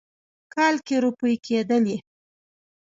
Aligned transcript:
په 0.41 0.45
کال 0.53 0.75
کې 0.85 0.95
روپۍ 1.03 1.35
کېدلې. 1.45 1.97